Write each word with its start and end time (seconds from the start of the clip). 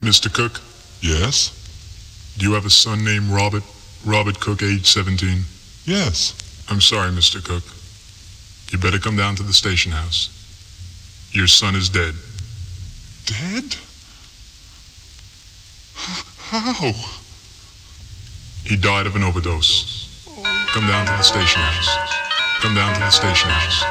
Mr. 0.00 0.32
Cook? 0.32 0.60
Yes? 1.02 1.56
Do 2.38 2.46
you 2.46 2.54
have 2.54 2.64
a 2.64 2.70
son 2.70 3.04
named 3.04 3.28
Robert? 3.28 3.62
Robert 4.04 4.40
Cook, 4.40 4.62
age 4.62 4.86
17? 4.86 5.42
Yes. 5.84 6.34
I'm 6.70 6.80
sorry, 6.80 7.10
Mr. 7.10 7.44
Cook. 7.44 7.64
You 8.72 8.78
better 8.78 8.98
come 8.98 9.16
down 9.16 9.36
to 9.36 9.42
the 9.42 9.52
station 9.52 9.92
house. 9.92 10.30
Your 11.32 11.46
son 11.46 11.74
is 11.74 11.88
dead. 11.90 12.14
Dead? 13.26 13.76
How? 15.94 16.92
He 18.64 18.76
died 18.76 19.06
of 19.06 19.16
an 19.16 19.22
overdose. 19.22 20.08
Come 20.68 20.86
down 20.86 21.06
to 21.06 21.12
the 21.12 21.22
station 21.22 21.60
house. 21.60 21.88
Come 22.60 22.74
down 22.74 22.94
to 22.94 23.00
the 23.00 23.10
station 23.10 23.50
house. 23.50 23.84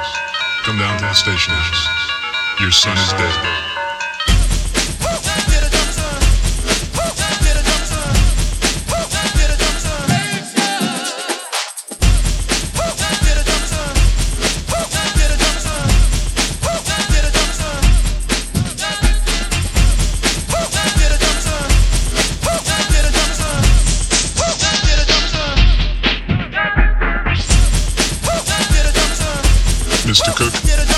Come 0.64 0.80
down 0.80 0.98
to 0.98 1.06
the 1.06 1.14
station 1.14 1.54
house. 1.54 2.60
Your 2.60 2.72
son 2.72 2.98
is 2.98 3.12
dead. 3.12 3.69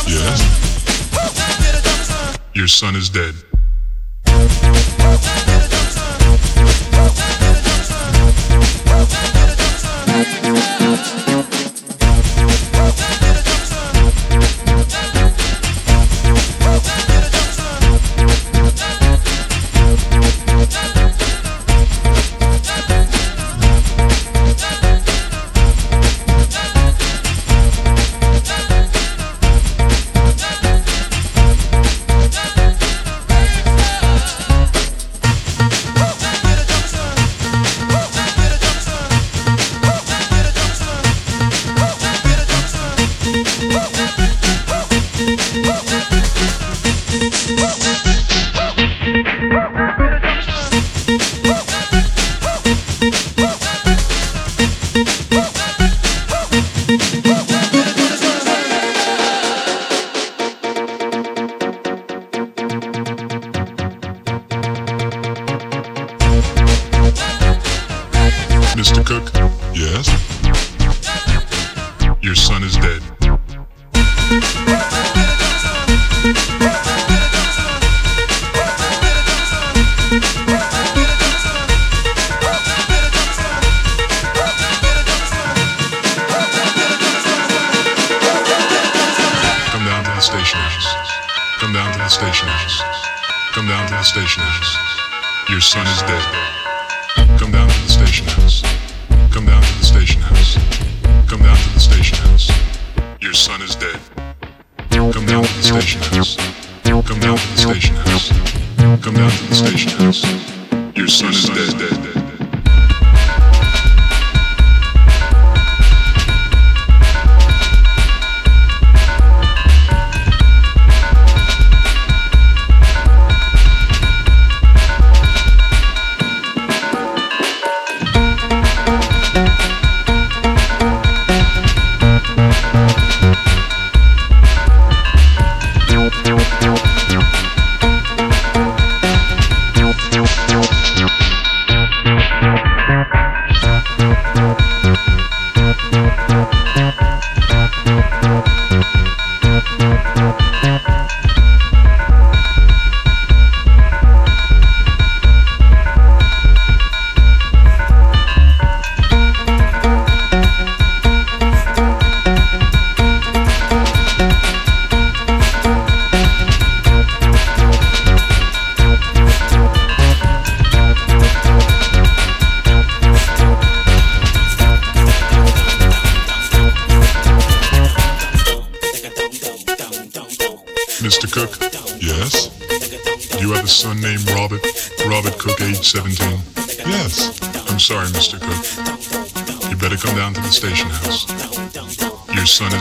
Yes. 0.08 0.42
Your 2.54 2.68
son 2.68 2.96
is 2.96 3.10
dead. 3.10 3.51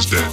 Wednesday. 0.00 0.29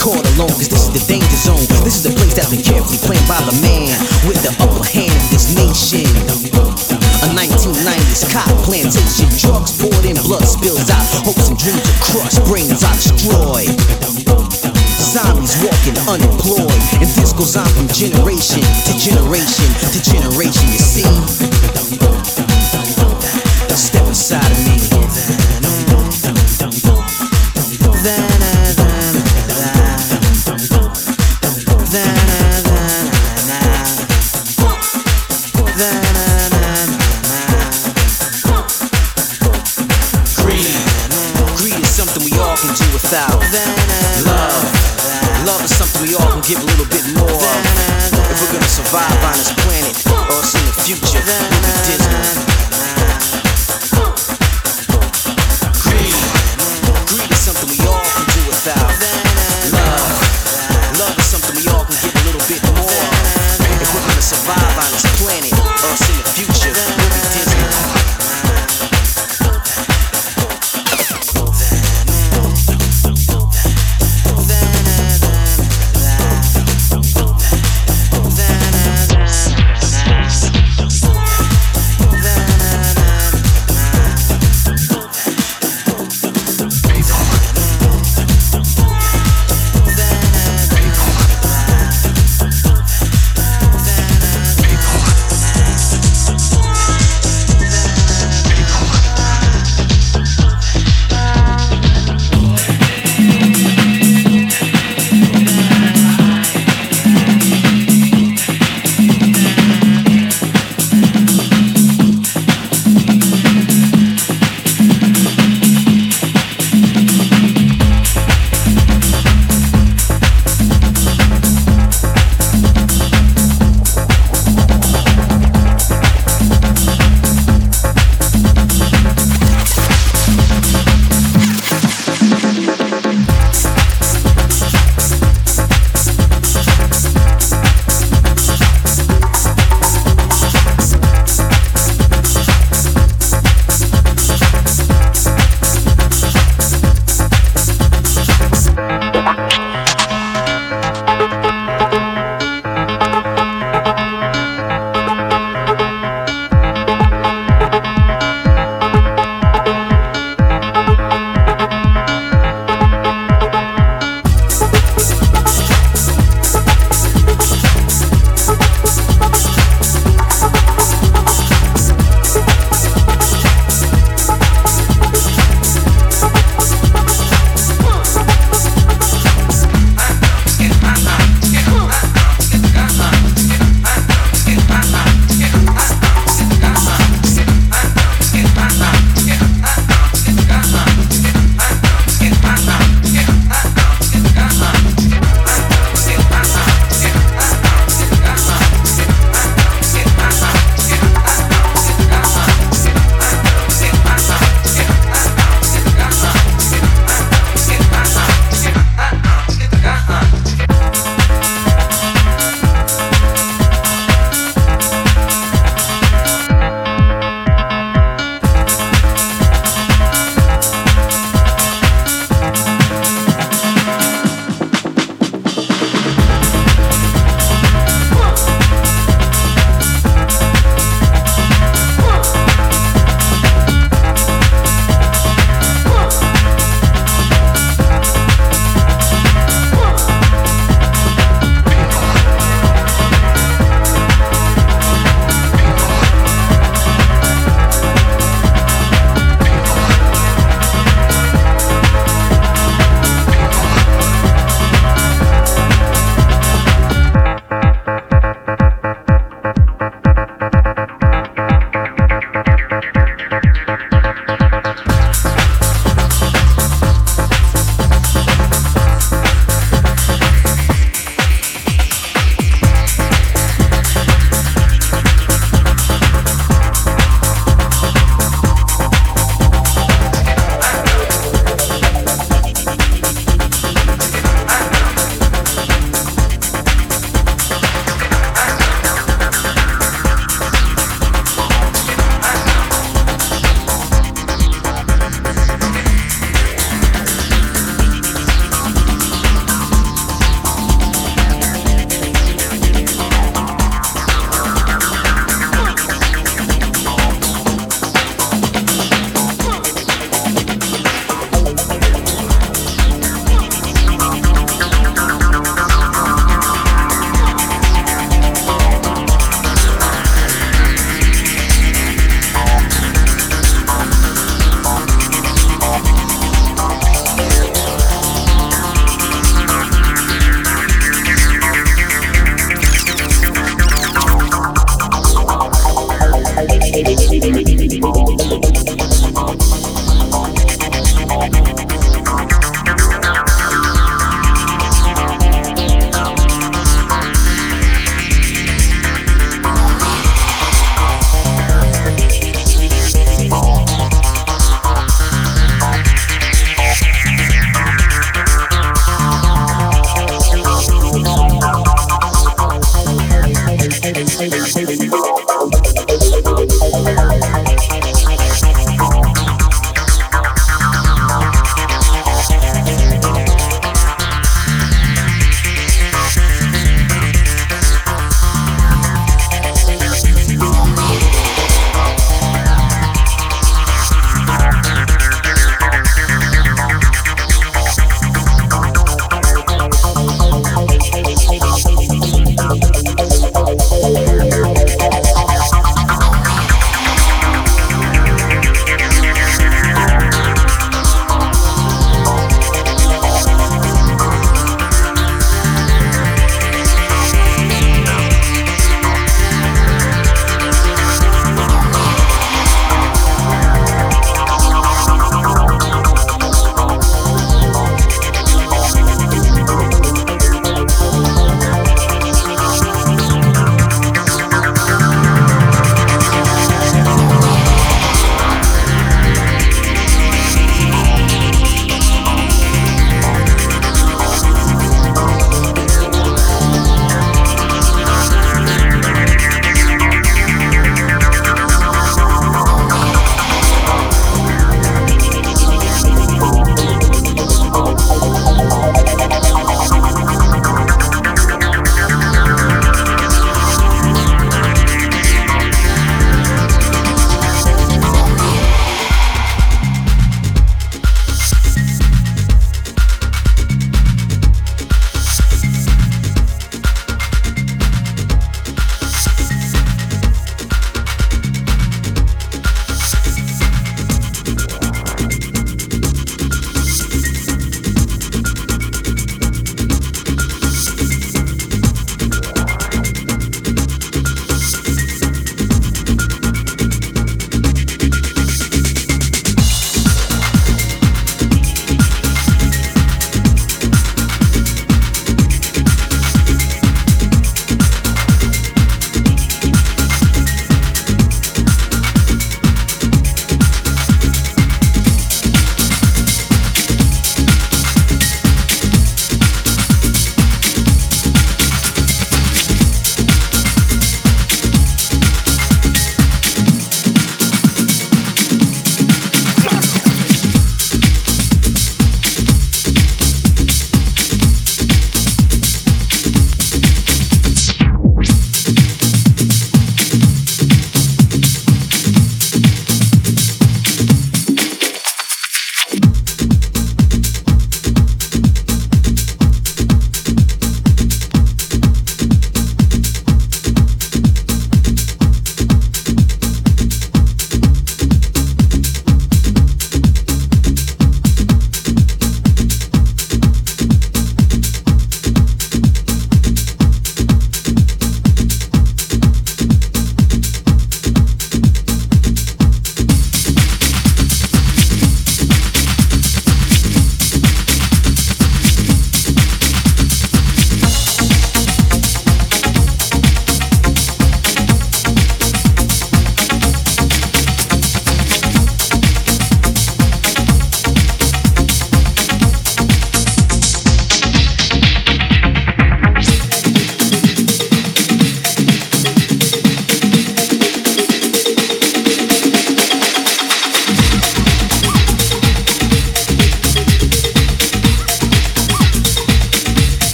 caught 0.00 0.24
alone, 0.32 0.48
cause 0.56 0.72
this 0.72 0.88
is 0.88 0.92
the 0.96 1.04
danger 1.04 1.36
zone. 1.36 1.60
This 1.84 2.00
is 2.00 2.04
the 2.08 2.14
place 2.16 2.32
that's 2.32 2.48
been 2.48 2.64
carefully 2.64 2.96
planned 3.04 3.28
by 3.28 3.36
the 3.44 3.52
man 3.60 3.92
with 4.24 4.40
the 4.40 4.48
upper 4.56 4.80
hand 4.80 5.12
of 5.12 5.28
this 5.28 5.52
nation. 5.52 6.08
A 7.20 7.28
1990s 7.36 8.24
cop 8.32 8.48
plantation, 8.64 9.28
drugs 9.36 9.76
poured 9.76 10.08
in, 10.08 10.16
blood 10.24 10.48
spills 10.48 10.88
out, 10.88 11.04
hopes 11.20 11.52
and 11.52 11.56
dreams 11.60 11.84
are 11.84 12.00
crushed, 12.00 12.40
brains 12.48 12.80
are 12.80 12.96
destroyed. 12.96 13.76
Zombies 14.96 15.52
walking 15.60 16.00
unemployed, 16.08 16.80
and 16.96 17.08
this 17.20 17.36
goes 17.36 17.60
on 17.60 17.68
from 17.76 17.88
generation 17.92 18.64
to 18.88 18.92
generation 18.96 19.68
to 19.92 20.00
generation, 20.00 20.64
you 20.72 20.80
see? 20.80 21.04
Step 23.76 24.06
inside 24.08 24.48
of 24.48 24.60
me. 24.64 24.79